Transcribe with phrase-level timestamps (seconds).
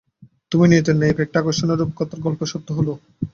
[0.51, 2.93] তুমি, নিয়তির নায়ক, একটা আকর্ষণীয় রূপকথার গল্প সত্য হলো।